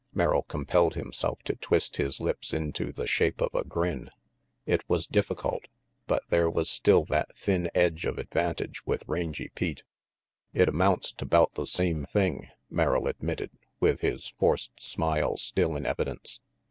Merrill 0.15 0.41
compelled 0.41 0.95
himself 0.95 1.43
to 1.43 1.55
twist 1.57 1.97
his 1.97 2.19
lips 2.19 2.53
into 2.53 2.91
the 2.91 3.05
shape 3.05 3.39
of 3.39 3.53
a 3.53 3.63
grin. 3.63 4.09
It 4.65 4.81
was 4.89 5.05
difficult, 5.05 5.67
but 6.07 6.23
there 6.29 6.49
was 6.49 6.71
still 6.71 7.03
that 7.05 7.35
thin 7.35 7.69
edge 7.75 8.05
of 8.05 8.17
advantage 8.17 8.83
with 8.87 9.03
Rangy 9.05 9.49
Pete. 9.53 9.83
"It 10.55 10.67
amounts 10.67 11.11
to 11.13 11.25
'bout 11.27 11.53
the 11.53 11.67
same 11.67 12.03
thing," 12.05 12.49
Merrill 12.67 13.05
admitted, 13.05 13.51
with 13.79 14.01
his 14.01 14.33
forced 14.39 14.71
smile 14.79 15.37
still 15.37 15.75
in 15.75 15.85
evidence. 15.85 16.39